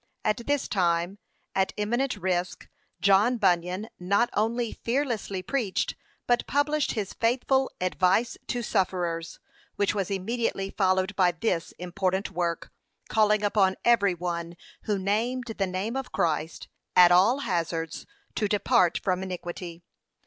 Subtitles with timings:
[0.25, 1.19] At this time,
[1.53, 2.67] at imminent risk,
[3.01, 5.93] John Bunyan not only fearlessly preached,
[6.25, 9.39] but published his faithful Advice to Sufferers;'
[9.75, 12.71] which was immediately followed by this important work,
[13.09, 18.99] calling upon every one who named the name of Christ, 'at all hazards, to depart
[19.03, 19.83] from iniquity.'